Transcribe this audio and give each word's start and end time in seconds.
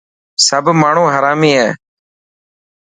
سب 0.47 0.63
ماڻهو 0.81 1.05
هرامي 1.15 1.51
هي. 1.59 1.69